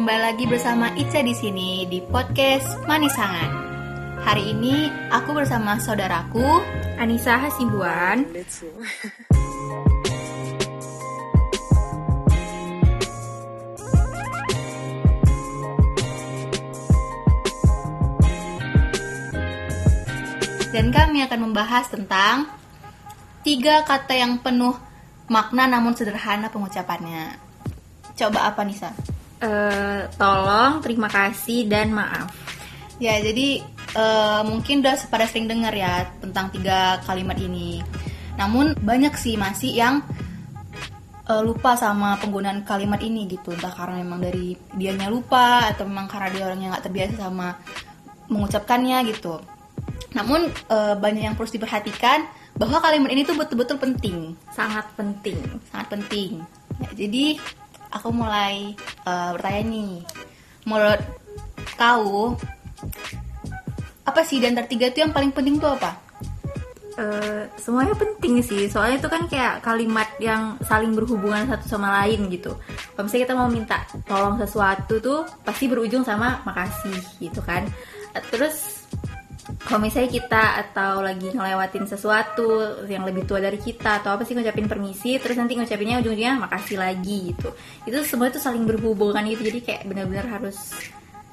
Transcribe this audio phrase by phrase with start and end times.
[0.00, 3.52] kembali lagi bersama Ica di sini di podcast Manis Hangat.
[4.24, 6.40] Hari ini aku bersama saudaraku
[6.96, 8.24] Anissa Hasibuan.
[20.72, 22.48] dan kami akan membahas tentang
[23.44, 24.80] tiga kata yang penuh
[25.28, 27.36] makna namun sederhana pengucapannya.
[28.16, 29.09] Coba apa Nisa?
[29.40, 32.28] Eh, tolong, terima kasih, dan maaf.
[33.00, 33.64] Ya, jadi
[33.96, 37.80] eh, mungkin udah pada sering dengar ya tentang tiga kalimat ini.
[38.36, 40.04] Namun banyak sih masih yang
[41.24, 43.56] eh, lupa sama penggunaan kalimat ini gitu.
[43.56, 47.56] Entah karena memang dari dianya lupa atau memang karena dia orangnya nggak terbiasa sama
[48.28, 49.40] mengucapkannya gitu.
[50.12, 52.28] Namun eh, banyak yang perlu diperhatikan
[52.60, 55.40] bahwa kalimat ini tuh betul-betul penting, Sangat penting.
[55.72, 56.44] sangat penting.
[56.76, 57.40] Ya, jadi
[57.90, 58.74] aku mulai
[59.06, 59.92] eh, bertanya nih,
[60.66, 61.02] menurut
[61.76, 62.34] kau
[64.06, 66.10] apa sih di antara tiga itu yang paling penting tuh apa?
[67.00, 72.28] Eh, semuanya penting sih, soalnya itu kan kayak kalimat yang saling berhubungan satu sama lain
[72.28, 72.52] gitu.
[72.92, 77.64] Kalau misalnya kita mau minta tolong sesuatu tuh pasti berujung sama makasih gitu kan.
[78.28, 78.79] Terus
[79.64, 82.48] kalau misalnya kita atau lagi ngelewatin sesuatu
[82.86, 86.76] yang lebih tua dari kita atau apa sih ngucapin permisi terus nanti ngucapinnya ujung-ujungnya makasih
[86.76, 87.48] lagi gitu.
[87.88, 90.76] Itu semua itu saling berhubungan gitu jadi kayak benar-benar harus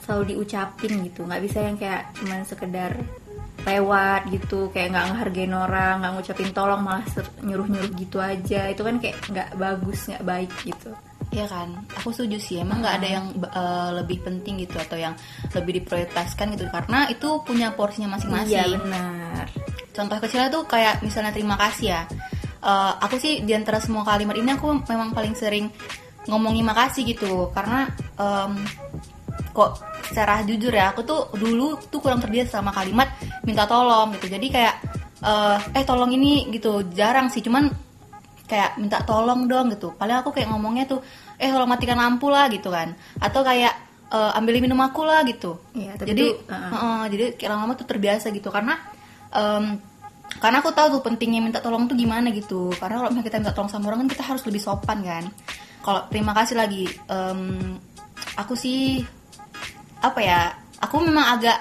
[0.06, 1.28] selalu diucapin gitu.
[1.28, 2.92] Nggak bisa yang kayak cuman sekedar
[3.68, 7.06] lewat gitu kayak nggak ngehargain orang nggak ngucapin tolong malah
[7.44, 8.72] nyuruh-nyuruh gitu aja.
[8.72, 10.96] Itu kan kayak nggak bagus nggak baik gitu
[11.28, 12.64] Iya kan, aku setuju sih.
[12.64, 15.14] Emang nggak ada yang eh, lebih penting gitu atau yang
[15.52, 18.56] lebih diprioritaskan gitu karena itu punya porsinya masing-masing.
[18.56, 19.46] iya benar
[19.92, 22.02] Contoh kecilnya tuh kayak misalnya terima kasih ya.
[22.64, 25.70] Eh, aku sih di antara semua kalimat ini aku memang paling sering
[26.28, 27.88] ngomongin makasih gitu karena
[28.20, 28.60] em,
[29.56, 29.80] kok
[30.12, 33.08] secara jujur ya aku tuh dulu tuh kurang terbiasa sama kalimat
[33.48, 34.28] minta tolong gitu.
[34.32, 34.76] Jadi kayak
[35.24, 37.72] eh, eh tolong ini gitu jarang sih cuman
[38.48, 39.92] kayak minta tolong dong gitu.
[39.96, 41.00] Paling aku kayak ngomongnya tuh
[41.38, 42.98] eh tolong matikan lampu lah gitu kan.
[43.22, 43.74] Atau kayak
[44.12, 45.62] eh, ambilin minum aku lah gitu.
[45.98, 46.72] Tapi jadi tuh, uh-uh.
[46.74, 48.78] Heeh, jadi kayak lama-lama tuh terbiasa gitu karena
[49.34, 49.78] em,
[50.38, 53.72] karena aku tahu tuh pentingnya minta tolong tuh gimana gitu karena kalau kita minta tolong
[53.72, 55.24] sama orang kan kita harus lebih sopan kan
[55.82, 57.80] kalau terima kasih lagi em,
[58.36, 59.02] aku sih
[60.04, 60.52] apa ya
[60.84, 61.58] aku memang agak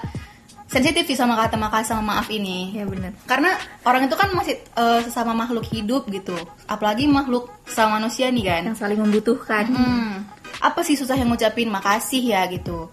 [0.67, 3.55] sensitif sih sama kata makasih sama maaf ini ya benar karena
[3.87, 6.35] orang itu kan masih eh, sesama makhluk hidup gitu
[6.67, 10.27] apalagi makhluk sama manusia nih kan yang saling membutuhkan Hmm,
[10.61, 12.89] apa sih susah yang ngucapin makasih ya gitu.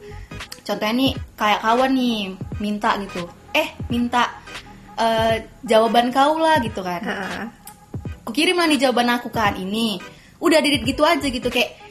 [0.63, 2.17] Contohnya nih kayak kawan nih
[2.59, 4.31] minta gitu, eh minta
[4.95, 7.01] eh, jawaban kau lah gitu kan.
[7.03, 7.44] Heeh.
[8.23, 10.00] Aku kirim lah nih jawaban aku kan ini.
[10.40, 11.83] Udah didit gitu aja gitu kayak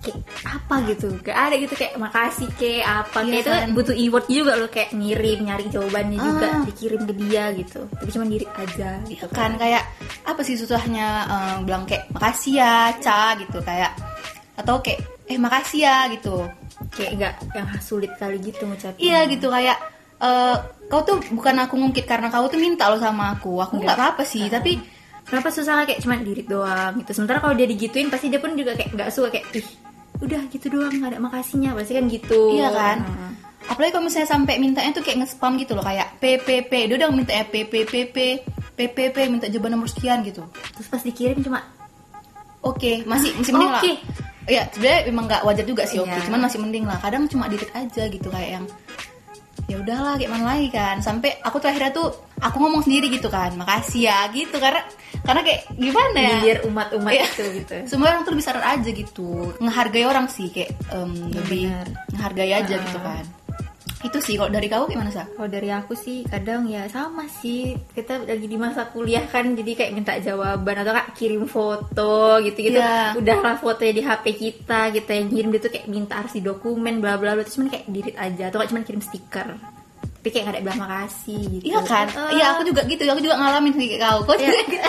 [0.00, 3.70] kayak apa gitu gak ada gitu kayak makasih kayak apa Iya kayak itu kan kan?
[3.72, 6.62] butuh effort juga lo kayak ngirim nyari jawabannya juga Ah.
[6.64, 9.82] dikirim ke dia gitu tapi cuma diri aja gitu kan kayak
[10.24, 13.92] apa sih susahnya eh, bilang kayak makasih ya ca gitu kayak
[14.56, 16.44] atau kayak eh makasih ya gitu.
[16.90, 19.78] kayak nggak yang sulit kali gitu ngucapin Iya gitu kayak
[20.18, 20.56] eh,
[20.88, 23.60] kau tuh bukan aku ngungkit karena kau tuh minta lo sama aku.
[23.60, 24.80] Aku nggak apa-apa sih, tapi
[25.22, 28.74] kenapa susah kayak cuma diri doang gitu sementara kalau dia digituin pasti dia pun juga
[28.74, 29.68] kayak nggak suka kayak ih
[30.20, 32.98] udah gitu doang nggak ada makasihnya pasti kan gitu Iya kan?
[33.02, 33.32] Heeh.
[33.68, 36.72] Apalagi kalau misalnya sampai mintanya tuh kayak nge-spam gitu loh kayak PPP.
[36.88, 38.16] Dia udah minta ya PPPP,
[38.74, 40.42] PPP minta jawaban nomor sekian gitu.
[40.74, 41.60] terus pas dikirim cuma
[42.60, 43.80] Oke, masih masih mending lah.
[43.80, 43.92] Oke.
[44.44, 46.26] Iya, sebenarnya memang nggak wajar juga sih oke, Iya.
[46.28, 46.98] cuman masih mending lah.
[46.98, 48.64] Kadang cuma dikit aja gitu kayak yang
[49.70, 50.98] ya udahlah kayak mana lagi kan.
[50.98, 53.54] Sampai aku tuh akhirnya tuh aku ngomong sendiri gitu kan.
[53.54, 54.58] Makasih ya gitu.
[54.58, 54.82] Karena
[55.22, 56.36] karena kayak gimana ya?
[56.42, 57.26] Biar umat-umat Iya.
[57.30, 57.74] itu gitu.
[57.94, 59.54] Semua orang tuh lebih sadar aja gitu.
[59.56, 61.86] Ngehargai orang sih kayak em, lebih benar.
[62.10, 62.82] ngehargai aja Ah.
[62.82, 63.24] gitu kan
[64.00, 67.76] itu sih kalau dari kamu gimana sih Kalau dari aku sih kadang ya sama sih.
[67.92, 72.80] Kita lagi di masa kuliah kan jadi kayak minta jawaban atau kak kirim foto gitu-gitu.
[72.80, 73.12] Iya.
[73.12, 76.98] udahlah fotonya di HP kita kita yang kirim dia tuh kayak minta harus di dokumen
[76.98, 77.44] bla bla bla.
[77.44, 79.48] Cuman kayak dirit aja atau kayak cuman kirim stiker.
[80.20, 81.64] Tapi kayak gak ada bilang makasih gitu.
[81.68, 82.06] Iya kan?
[82.32, 83.04] Iya aku juga gitu.
[83.04, 84.18] Aku juga ngalamin kayak kau.
[84.24, 84.48] Kau Iya.
[84.48, 84.88] juga gitu.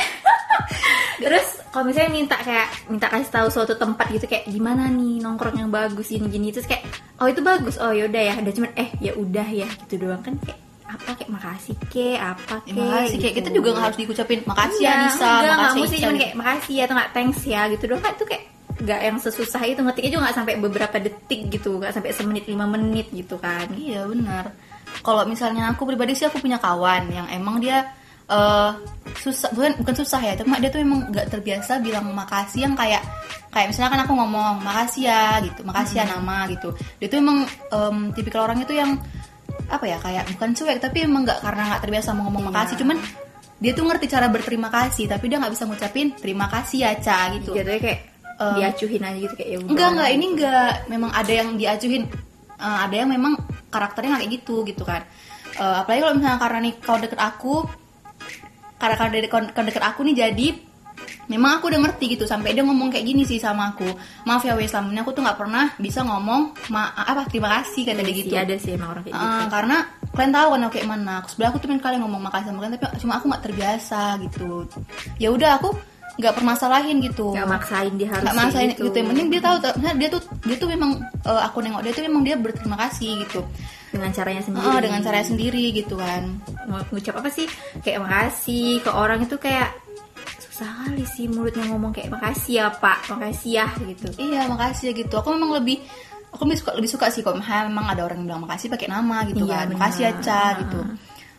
[1.21, 5.55] Terus kalau misalnya minta kayak minta kasih tahu suatu tempat gitu kayak gimana nih nongkrong
[5.61, 6.83] yang bagus ini gini terus kayak
[7.21, 7.77] oh itu bagus.
[7.77, 8.33] Oh yaudah ya.
[8.41, 10.19] Ada cuman eh ya udah ya gitu doang.
[10.25, 10.59] Kan kayak
[10.91, 14.83] apa kayak makasih ke apa Ya, ke makasih kayak kita juga nggak harus diucapin makasih
[14.83, 16.21] ya Nisa enggak, nggak makasih mesti Ica, cuman gitu.
[16.21, 18.01] kayak makasih ya atau nggak thanks ya gitu doang.
[18.03, 18.43] Kan itu kayak
[18.81, 19.79] nggak yang sesusah itu.
[19.79, 21.69] Ngetiknya juga nggak sampai beberapa detik gitu.
[21.79, 23.71] Nggak sampai semenit lima menit gitu kan.
[23.71, 24.51] Iya benar.
[24.99, 27.87] Kalau misalnya aku pribadi sih aku punya kawan yang emang dia
[28.29, 28.71] eh
[29.21, 33.03] susah bukan bukan susah ya cuma dia tuh memang nggak terbiasa bilang makasih yang kayak
[33.51, 36.71] kayak misalnya kan aku ngomong makasih ya gitu makasih ya nama gitu.
[37.01, 38.95] Dia tuh emang em, tipikal orang itu yang
[39.67, 42.75] apa ya kayak bukan cuek tapi emang nggak karena nggak terbiasa mau ngomong makasih.
[42.79, 42.97] Cuman
[43.61, 47.31] dia tuh ngerti cara berterima kasih tapi dia nggak bisa ngucapin terima kasih ya ca
[47.35, 47.55] gitu.
[47.55, 48.01] Jatuhnya kayak
[48.41, 49.69] Um, diacuhin aja gitu kayak ya udah.
[49.69, 52.09] Enggak enggak ini enggak memang ada yang diajuin
[52.61, 53.33] Eh, ada yang memang
[53.73, 55.01] karakternya kayak gitu gitu kan.
[55.57, 57.65] Eh, apalagi kalau misalnya karena nih kau deket aku
[58.81, 60.47] karena karena dari deket aku nih jadi
[61.27, 63.87] memang aku udah ngerti gitu sampai dia ngomong kayak gini sih sama aku.
[64.27, 67.87] Maaf ya wes selama ini aku tuh nggak pernah bisa ngomong ma apa terima kasih
[67.87, 68.35] kata dia Iya gitu.
[68.35, 69.47] ada sih emang orang kayak Eh, gitu.
[69.47, 69.77] karena
[70.11, 71.13] kalian tahu kan aku kayak mana.
[71.23, 74.01] Aku sebelah aku tuh pengen kalian ngomong makasih sama kalian tapi cuma aku nggak terbiasa
[74.27, 74.49] gitu.
[75.17, 75.69] Ya udah aku
[76.19, 77.31] nggak permasalahin gitu.
[77.31, 78.95] Nggak maksain dia harus nggak maksain kayak gitu.
[78.99, 79.55] yang penting dia tahu
[79.95, 80.89] dia tuh dia tuh memang
[81.23, 83.41] eh, aku nengok dia tuh memang dia berterima kasih gitu.
[83.91, 84.67] Dengan caranya sendiri.
[84.67, 86.23] Ah, dengan caranya sendiri gitu kan
[86.67, 87.45] ngucap apa sih?
[87.79, 89.71] Kayak makasih ke orang itu kayak
[90.37, 93.09] susah kali sih mulutnya ngomong kayak makasih ya pak.
[93.09, 94.07] Makasih ya gitu.
[94.17, 95.13] Iya makasih ya gitu.
[95.17, 95.81] Aku memang lebih
[96.31, 99.25] aku lebih suka lebih suka sih kok memang ada orang yang bilang makasih pakai nama
[99.25, 99.67] gitu Iya, kan.
[99.73, 100.79] makasih ya ca gitu.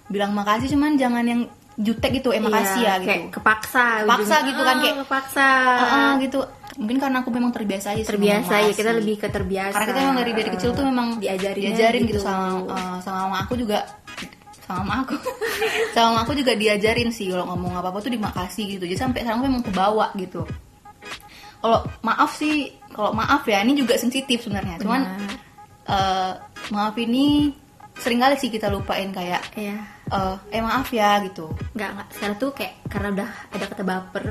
[0.08, 1.40] Bilang makasih cuman jangan yang
[1.72, 5.48] jutek gitu eh makasih Iya, ya kayak gitu kepaksa Paksa gitu kan, Ah, kayak- kepaksa.
[5.72, 6.38] Ah, ah, gitu.
[6.72, 9.72] Mungkin karena aku memang terbiasa aja terbiasa ya kita lebih ke terbiasa.
[9.72, 13.36] Karena kita memang dari dari kecil tuh memang diajarin diajarin gitu, sama eh, sama mama
[13.44, 13.84] aku juga
[14.72, 15.16] sama mama aku.
[15.94, 18.84] Sama aku juga diajarin sih kalau ngomong apa apa tuh dimakasih gitu.
[18.88, 20.42] Jadi sampai sekarang aku memang kebawa gitu.
[21.62, 24.80] Kalau maaf sih kalau maaf ya ini juga sensitif sebenarnya.
[24.80, 25.36] Cuman Benar.
[25.92, 26.32] eh,
[26.72, 27.52] maaf ini
[28.00, 29.76] sering kali sih kita lupain kayak ya
[30.10, 31.52] eh, eh maaf ya gitu.
[31.76, 32.08] Nggak nggak.
[32.16, 34.26] Sekarang tuh kayak karena udah ada kata baper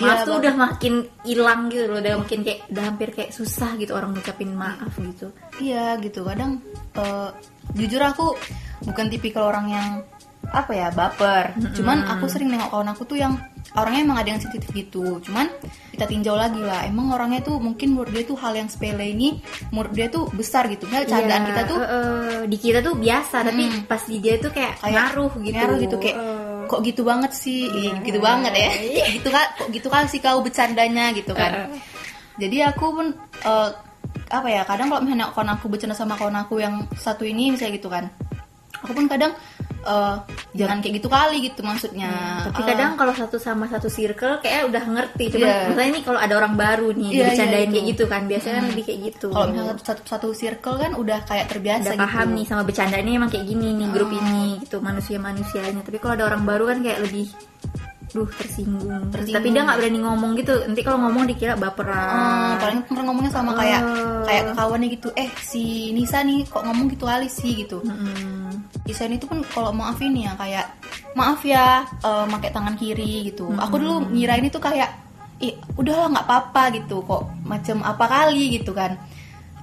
[0.00, 0.40] Iya, maaf tuh baper.
[0.40, 4.50] udah makin hilang gitu loh udah makin kayak udah hampir kayak susah gitu orang ngucapin
[4.50, 5.28] maaf gitu
[5.60, 6.64] Iya gitu kadang
[6.96, 7.28] eh,
[7.76, 8.32] jujur aku
[8.82, 9.88] bukan tipikal orang yang
[10.50, 11.52] apa ya baper.
[11.76, 13.36] Cuman aku sering nengok kawan aku tuh yang
[13.76, 15.20] orangnya emang ada yang sensitif gitu.
[15.20, 15.46] Cuman
[15.92, 16.88] kita tinjau lagi lah.
[16.88, 19.36] Emang orangnya tuh mungkin menurut dia tuh hal yang sepele ini
[19.68, 20.88] menurut dia tuh besar gitu.
[20.88, 23.80] Misalnya candaan Iya, kita tuh eh, eh, di kita tuh biasa tapi Mm.
[23.84, 26.16] pas di dia tuh kayak, kayak ngaruh gitu ngaruh gitu kayak
[26.70, 28.26] kok gitu banget sih Ih, gitu Iya.
[28.30, 31.82] banget ya Kayak gitu kan kok gitu kan sih kau bercandanya gitu kan Eh.
[32.38, 33.06] jadi aku pun
[33.42, 33.68] eh,
[34.30, 37.74] apa ya kadang kalau misalnya kawan aku bercanda sama kawan aku yang satu ini misalnya
[37.74, 38.06] gitu kan
[38.78, 39.34] aku pun kadang
[39.82, 40.14] eh,
[40.52, 42.10] jangan kayak gitu kali gitu maksudnya.
[42.44, 45.24] Tapi Eh, kadang kalau satu sama satu circle kayak udah ngerti.
[45.30, 45.56] Cuma Iya.
[45.68, 47.90] masalahnya nih kalau ada orang baru nih Iya, bercandain iya, kayak itu.
[47.92, 49.26] gitu kan biasanya kan lebih kayak gitu.
[49.28, 52.02] Kalau misalnya satu, satu circle kan udah kayak terbiasa udah gitu.
[52.02, 56.14] paham nih sama bercandanya emang kayak gini nih grup ini gitu manusia manusianya tapi kalau
[56.14, 57.26] ada orang baru kan kayak lebih
[58.10, 59.34] duh tersinggung, Tersinggung.
[59.38, 60.54] tapi dia nggak berani ngomong gitu.
[60.66, 62.10] Nanti kalau ngomong dikira baperan.
[62.10, 64.22] Eh, paling pernah ngomongnya sama kayak Eh.
[64.26, 65.08] kayak ke kawannya gitu.
[65.14, 67.78] Eh si Nisa nih kok ngomong gitu kali sih gitu.
[67.80, 68.50] Mm-mm.
[68.82, 70.66] desain itu pun kalau maaf ini ya kayak
[71.14, 73.46] maaf ya eh, pakai tangan kiri gitu.
[73.54, 74.90] Aku dulu ngira ini tuh kayak
[75.38, 77.00] ih udahlah nggak apa-apa gitu.
[77.00, 78.98] Kok macam apa kali gitu kan.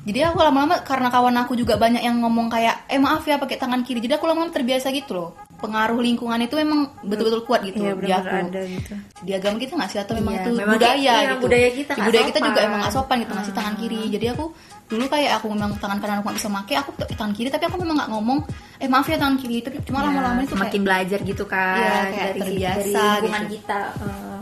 [0.07, 3.59] Jadi aku lama-lama karena kawan aku juga banyak yang ngomong kayak eh maaf ya pakai
[3.59, 3.99] tangan kiri.
[3.99, 8.11] Jadi aku lama-lama terbiasa gitu loh pengaruh lingkungan itu memang betul-betul kuat gitu Iya, di
[8.11, 8.93] aku ada gitu.
[9.21, 9.97] di agama kita nggak sih?
[9.97, 11.41] Atau memang Iya, itu memang budaya iya, gitu?
[11.43, 13.59] budaya kita Di budaya kita juga emang nggak sopan gitu ngasih Hmm.
[13.59, 14.01] tangan kiri.
[14.07, 14.45] Jadi aku
[14.87, 17.75] dulu kayak aku memang tangan kanan aku nggak bisa make aku tangan kiri tapi aku
[17.75, 18.39] memang nggak ngomong
[18.77, 21.75] eh maaf ya tangan kiri tapi cuma Ya, lama-lama itu semakin kayak belajar gitu kan
[21.75, 23.53] Iya, kayak dari terbiasa dari lingkungan gitu.
[23.57, 24.39] kita eh.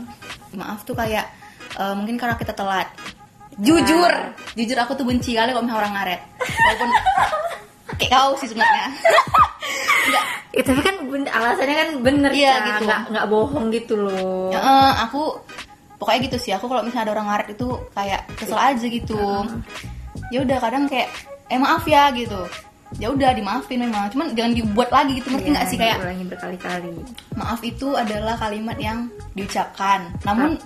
[0.54, 1.24] maaf tuh kayak
[1.74, 2.88] eh, mungkin karena kita telat.
[3.56, 4.12] Jujur
[4.52, 6.20] jujur aku tuh benci kali kalau misalnya orang ngaret.
[6.38, 6.88] Walaupun
[7.98, 8.86] kayak kau sih sebenarnya
[10.52, 12.64] Ya, tapi kan ben- alasannya kan bener Iya, Ca.
[12.66, 12.82] gitu.
[12.88, 14.48] nggak nggak bohong gitu loh.
[14.48, 15.36] Ya, eh, aku
[15.96, 16.52] pokoknya gitu sih.
[16.52, 19.20] Aku kalau misalnya ada orang ngaret itu kayak kesel aja gitu.
[20.28, 21.08] Ya udah kadang kayak
[21.46, 22.40] eh maaf ya gitu.
[22.96, 24.08] Ya udah dimaafin memang.
[24.08, 25.76] Cuman jangan dibuat lagi gitu ngerti Iya, nggak sih?
[25.76, 26.92] Kayak berkali-kali.
[27.34, 30.08] maaf itu adalah kalimat yang diucapkan.
[30.22, 30.56] Namun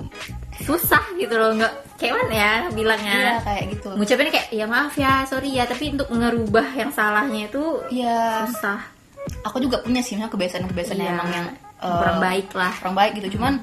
[0.61, 3.17] susah gitu loh nggak kayak mana ya bilangnya?
[3.17, 3.89] Iya kayak gitu.
[3.97, 8.45] Ngucapin kayak ya maaf ya sorry ya tapi untuk ngerubah yang salahnya itu iya.
[8.47, 9.00] susah
[9.41, 11.47] aku juga punya sih kebiasaan-kebiasaan Iya, emang yang
[11.79, 12.73] eh, kurang baik lah.
[12.77, 13.37] kurang baik gitu.
[13.37, 13.61] Cuman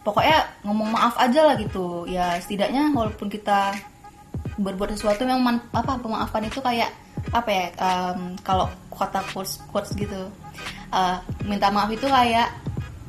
[0.00, 2.06] pokoknya ngomong maaf aja lah gitu.
[2.06, 3.74] Ya setidaknya walaupun kita
[4.56, 6.88] berbuat sesuatu yang man- apa pemaafan itu kayak
[7.28, 10.30] apa ya em, kalau kata quotes quotes gitu
[10.88, 12.48] eh, minta maaf itu kayak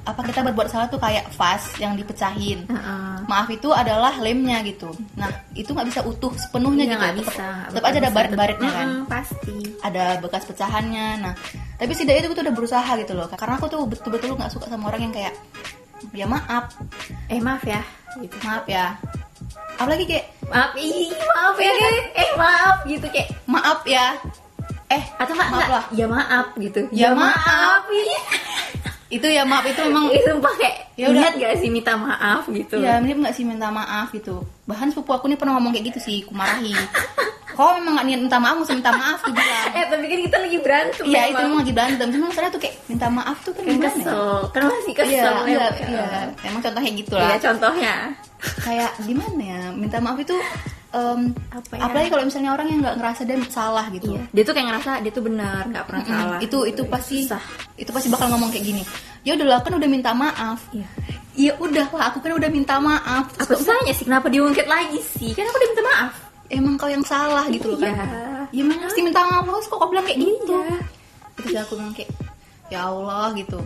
[0.03, 2.63] apa kita berbuat salah tuh kayak vas yang dipecahin.
[2.65, 3.15] Heeh.
[3.27, 4.87] maaf itu adalah lemnya gitu.
[5.13, 6.97] Nah itu nggak bisa utuh sepenuhnya Iya, gitu.
[6.97, 7.47] nggak tetap, bisa.
[7.67, 9.57] tetap aja ada Bisa, baret-baretnya tetap- kan pasti.
[9.83, 11.07] Ada bekas pecahannya.
[11.21, 11.33] Nah
[11.77, 14.89] tapi setidaknya itu tuh udah berusaha gitu loh karena aku tuh betul-betul nggak suka sama
[14.89, 15.33] orang yang kayak
[16.13, 16.73] ya maaf.
[17.29, 17.81] Eh maaf ya.
[18.17, 18.35] Gitu.
[18.45, 18.97] Maaf ya.
[19.77, 21.71] Apalagi kayak maaf ih maaf ya
[22.17, 24.17] eh maaf gitu kayak maaf ya.
[24.89, 25.85] Eh atau maaf nggak, lah.
[25.93, 26.79] Ya maaf gitu.
[26.89, 27.85] Ya maaf.
[27.93, 28.21] Ih.
[29.17, 31.31] itu ya maaf itu memang itu pakai Ya ya udah.
[31.39, 32.75] gak sih minta maaf gitu?
[32.81, 34.43] Ya mirip nggak sih minta maaf gitu.
[34.65, 36.73] Bahkan sepupu aku nih pernah ngomong kayak gitu sih aku marahi.
[37.53, 39.56] Kau memang nggak niat minta maaf usah minta maaf tuh eh
[39.87, 43.07] tapi kan kita lagi berantem iya itu memang lagi berantem cuma saya tuh kayak minta
[43.07, 43.89] maaf tuh kan gimana ya?
[43.89, 45.67] kesel kan masih kesel iya ya.
[45.67, 46.05] iya iya
[46.43, 47.93] emang contohnya gitu lah Iya, contohnya
[48.61, 50.35] kayak gimana ya minta maaf itu
[50.89, 51.81] em, Apa ya?
[51.83, 54.23] apalagi kalau misalnya orang yang nggak ngerasa dia salah gitu Iya.
[54.29, 56.15] Dia tuh kayak ngerasa dia tuh benar, nggak pernah Mm-mm.
[56.15, 56.39] salah.
[56.39, 57.43] itu itu pasti Susah.
[57.75, 58.83] itu pasti bakal ngomong kayak gini
[59.21, 60.87] ya udahlah kan udah minta maaf Iya.
[61.37, 64.05] ya udah lah aku kan udah minta maaf Apa susahnya sih?
[64.07, 65.33] Kenapa diungkit lagi sih?
[65.33, 66.11] Kan aku udah minta maaf.
[66.49, 68.07] Emang kau yang salah gitu loh kan Iya.
[68.49, 70.79] ya emang pasti minta maaf terus kok kau bilang kayak gitu Iya.
[71.33, 72.09] itu sih aku bilang kayak
[72.67, 73.59] ya Allah gitu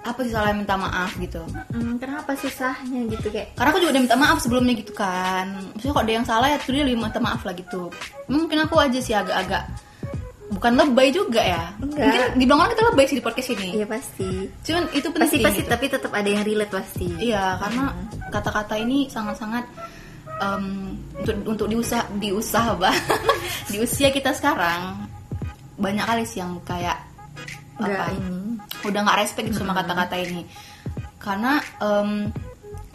[0.00, 3.52] apa sih salah minta maaf gitu Hmm, kenapa susahnya gitu kayak?
[3.52, 6.56] karena aku juga udah minta maaf sebelumnya gitu kan maksudnya kok ada yang salah ya
[6.56, 7.92] tuh dia lebih minta maaf lah gitu
[8.26, 9.64] mungkin aku aja sih agak-agak
[10.50, 12.00] bukan lebay juga ya Enggak.
[12.00, 14.28] mungkin dibilang orang kita lebay sih di podcast ini Iya pasti.
[14.60, 15.70] cuman itu Pasti penting pasti gitu.
[15.70, 17.06] tapi tetap ada yang relate pasti.
[17.20, 17.84] iya karena
[18.28, 19.64] kata-kata ini sangat-sangat
[20.40, 20.64] em,
[21.14, 22.96] untuk untuk diusaha diusaha bah
[23.70, 25.06] di usia kita sekarang
[25.76, 26.96] banyak kali sih yang kayak
[27.76, 27.96] Nggak.
[27.96, 28.36] apa ini.
[28.82, 30.44] udah nggak respect gitu sama kata-kata ini.
[31.16, 31.60] Karena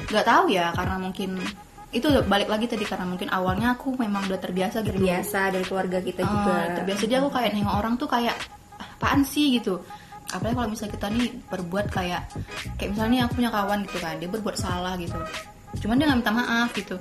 [0.05, 1.41] nggak tahu ya karena mungkin
[1.89, 4.93] itu balik lagi tadi karena mungkin awalnya aku memang udah terbiasa gitu.
[4.93, 6.55] Terbiasa dari keluarga kita Eh, juga.
[6.75, 8.35] terbiasa dia aku kayak nengok orang tuh kayak
[8.75, 9.55] "Ah, apaan sih?
[9.55, 9.79] gitu.
[10.27, 12.21] Apalagi kalau misalnya kita nih berbuat kayak
[12.75, 15.15] kayak misalnya aku punya kawan gitu kan dia berbuat salah gitu
[15.75, 16.97] cuman dia nggak minta maaf gitu.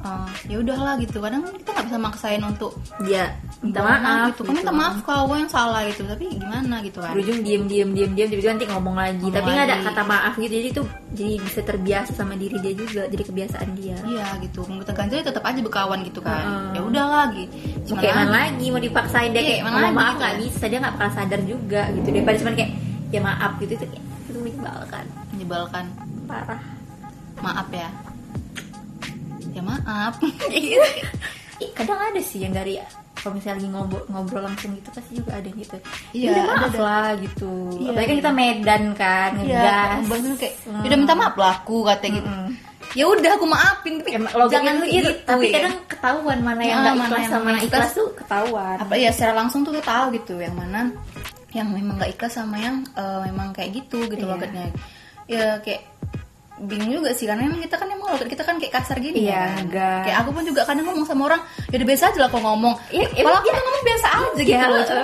[0.00, 1.20] Eh, ya udahlah gitu.
[1.20, 2.72] Kadang kita nggak bisa maksain untuk
[3.04, 4.48] Dia minta maaf gitu.
[4.48, 6.08] Kan minta maaf kalau yang salah gitu?
[6.08, 7.12] Tapi gimana gitu kan?
[7.12, 9.20] Berujung diem diem diem diem tiba-tiba nanti ngomong lagi.
[9.20, 10.52] Ngomong tapi nggak ada kata maaf gitu.
[10.56, 13.02] Jadi tuh jadi bisa terbiasa sama diri dia juga.
[13.12, 13.96] Jadi kebiasaan dia.
[14.00, 14.64] Iya gitu.
[14.64, 16.44] Mau kita ganjil tetap aja berkawan gitu kan.
[16.48, 16.72] Heeh.
[16.72, 17.44] ya udah lagi
[17.84, 18.66] Mau kayak mana lagi?
[18.72, 20.40] mau dipaksain dia Iya, kayak emang ngomong lagi maaf gitu nggak kan.
[20.40, 20.64] bisa.
[20.64, 22.06] Dia nggak bakal sadar juga gitu.
[22.08, 22.70] Daripada cuma kayak
[23.12, 23.72] ya maaf gitu.
[23.76, 25.04] Itu kayak itu menyebalkan.
[25.36, 25.84] Menyebalkan.
[26.24, 26.79] Parah
[27.42, 27.88] maaf ya
[29.50, 30.14] ya maaf
[31.60, 32.80] Ih, kadang ada sih yang dari
[33.12, 35.76] kalau misalnya lagi ngobrol, ngobrol langsung gitu pasti juga ada yang gitu
[36.16, 36.80] Iya, Ya udah maaf ada.
[36.80, 38.20] lah gitu Iya, apalagi kan iya.
[38.22, 39.60] kita Medan kan Iya,
[40.00, 40.80] ngegas kayak Hmm.
[40.80, 42.30] "Ya udah minta maaf lah aku katanya gitu.
[42.90, 45.10] Ya udah aku maafin tapi logikanya jangan gitu, gitu.
[45.22, 45.52] tapi ya.
[45.54, 47.92] kadang ketahuan mana yang Ah, nggak mana ikhlas sama mana yang ikhlas ikhlas.
[47.94, 50.80] tuh ketahuan apa ya secara langsung tuh kita tahu gitu yang mana
[51.50, 54.32] yang memang nggak ikhlas sama yang eh, memang kayak gitu gitu Iya.
[54.32, 54.64] logatnya.
[55.28, 55.82] Ya kayak
[56.60, 59.32] bingung juga sih karena emang kita kan emang logat kita kan kayak kasar gini Iya,
[59.32, 59.54] ya kan.
[59.64, 60.02] ngegas.
[60.04, 62.74] Kayak aku pun juga kadang ngomong sama orang, ya udah biasa aja lah kok ngomong.
[62.92, 64.84] Iya, Kalau aku tuh ngomong biasa aja gitu Iya, loh.
[64.84, 65.00] Cuma,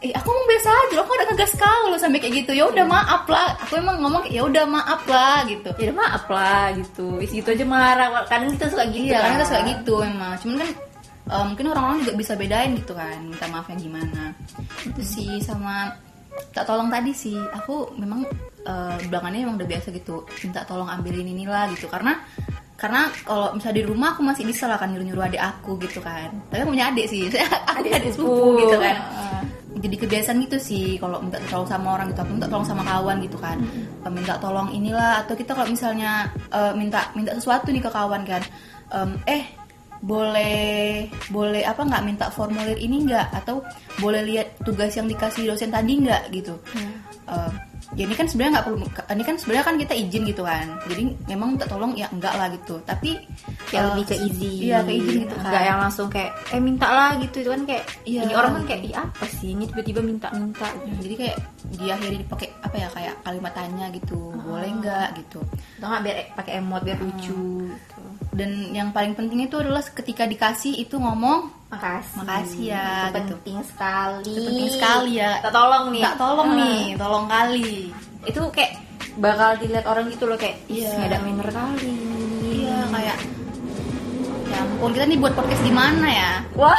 [0.00, 0.12] eh.
[0.12, 2.50] aku ngomong biasa aja loh, aku ada ngegas kali loh sampai kayak gitu.
[2.52, 3.48] Ya udah maaf lah.
[3.64, 5.70] Aku emang ngomong ya udah maaf lah gitu.
[5.76, 9.34] ya udah maaf lah gitu isi gitu aja marah kadang kita suka gitu Iya, karena
[9.36, 10.32] kita suka gitu emang.
[10.36, 10.70] Cuman kan
[11.30, 14.22] eh, mungkin orang-orang juga bisa bedain gitu kan, minta maafnya gimana.
[14.84, 15.88] Itu sih sama
[16.52, 17.36] tak tolong tadi sih.
[17.36, 18.26] Aku memang
[18.66, 21.86] eh, belakangannya emang udah biasa gitu, minta tolong ambilin inilah gitu.
[21.90, 22.18] Karena
[22.80, 26.32] karena kalau misalnya di rumah aku masih bisa lah kan nyuruh-nyuruh adik aku gitu kan.
[26.48, 27.28] Tapi aku punya adik sih,
[27.68, 28.96] aku punya adik sepupu gitu kan.
[29.80, 33.16] Jadi kebiasaan gitu sih kalau minta tolong sama orang gitu, aku minta tolong sama kawan
[33.20, 33.56] gitu kan.
[34.04, 38.22] Eh, Minta tolong inilah atau kita kalau misalnya eh, minta minta sesuatu nih ke kawan
[38.24, 38.42] kan.
[38.90, 39.44] Em, eh
[40.00, 43.36] boleh boleh apa nggak minta formulir ini nggak?
[43.36, 43.60] Atau
[44.00, 46.56] boleh lihat tugas yang dikasih dosen tadi nggak gitu.
[47.30, 47.50] Eh,
[47.98, 50.66] ya ini kan sebenarnya nggak perlu ini kan sebenarnya kan kita izin gitu kan.
[50.88, 52.80] Jadi memang minta tolong ya enggak lah gitu.
[52.82, 53.18] Tapi
[53.68, 54.60] kayak eh, lebih ke izin.
[54.66, 55.50] iya ke izin gitu kan.
[55.52, 57.36] Nggak yang langsung kayak eh minta lah gitu.
[57.44, 60.66] Itu kan kayak Iya, ini orang kan kayak "Ih, apa sih ini tiba-tiba minta-minta?
[60.88, 61.36] Ya, jadi kayak
[61.76, 64.32] diakhiri dipakai apa ya kayak kalimat tanya gitu.
[64.42, 65.08] Boleh nggak?
[65.20, 65.38] gitu.
[65.78, 67.99] Atau nggak biar pakai emot biar lucu gitu.
[68.30, 72.16] Dan yang paling penting itu adalah ketika dikasih itu ngomong makasih.
[72.18, 73.34] Makasih ya, itu gitu.
[73.36, 74.30] penting sekali.
[74.30, 75.30] Itu penting sekali ya.
[75.38, 76.02] kita tolong nih.
[76.02, 76.56] Tak tolong Ah.
[76.56, 77.70] nih tolong kali.
[78.22, 78.72] Itu kayak
[79.16, 80.90] bakal dilihat orang gitu loh kayak Iya.
[80.92, 81.92] nggak ada manner kali
[82.46, 83.18] iya kayak
[84.46, 86.32] ya ampun kita nih buat podcast di mana ya?
[86.54, 86.78] Wah.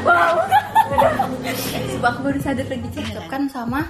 [0.00, 0.34] Wow
[1.88, 3.80] Sumpah aku baru sadar lagi cakep kan sama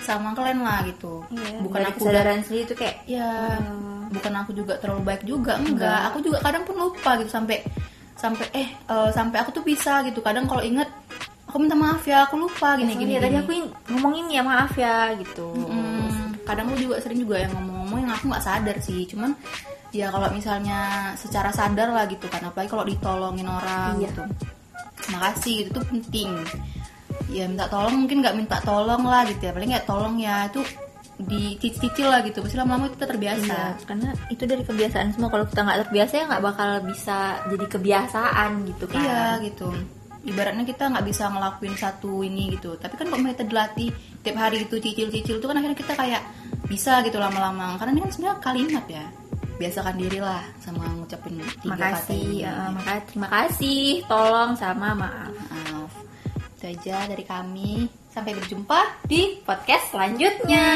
[0.00, 1.22] sama kalian lah gitu.
[1.28, 3.99] Iya, bukan aku kesadaran sendiri tuh kayak ya Hmm.
[4.10, 6.00] Bukan aku juga terlalu baik juga enggak, Enggak.
[6.10, 7.58] aku juga kadang pun lupa gitu sampai
[8.18, 10.20] sampai eh eh, sampai aku tuh bisa gitu.
[10.20, 10.90] Kadang kalau inget
[11.46, 14.74] aku minta maaf ya aku lupa gini gini, gini, tadi aku in- ngomongin ya maaf
[14.74, 15.50] ya gitu.
[15.54, 19.02] Mm, kadang aku juga sering juga yang ngomong-ngomong yang aku nggak sadar sih.
[19.06, 19.30] Cuman
[19.90, 22.42] ya kalau misalnya secara sadar lah gitu kan.
[22.44, 24.10] Apalagi kalau ditolongin orang Iya.
[24.10, 24.22] gitu.
[25.10, 26.30] Makasih gitu tuh penting.
[27.30, 29.52] Ya minta tolong mungkin nggak minta tolong lah gitu ya.
[29.54, 30.60] Paling ya tolong ya itu
[31.26, 32.40] dicicil lah gitu.
[32.40, 33.76] Pasti lama-lama kita terbiasa.
[33.76, 35.28] Iya, karena itu dari kebiasaan semua.
[35.28, 39.00] Kalau kita nggak terbiasa ya nggak bakal bisa jadi kebiasaan gitu kan.
[39.00, 39.68] iya gitu.
[40.20, 42.76] Ibaratnya kita nggak bisa ngelakuin satu ini gitu.
[42.76, 43.88] Tapi kan kalau kita dilatih
[44.20, 46.22] tiap hari itu cicil-cicil itu kan akhirnya kita kayak
[46.68, 47.80] bisa gitu lama-lama.
[47.80, 49.04] Karena ini kan sebenarnya kalimat ya.
[49.56, 52.20] Biasakan diri lah sama ngucapin tiga kata makasih.
[52.20, 52.44] ini.
[52.44, 53.84] eh, maka- terima kasih.
[54.08, 55.32] Tolong sama maaf.
[55.32, 55.90] Maaf.
[56.60, 60.66] Itu aja dari kami sampai berjumpa di podcast selanjutnya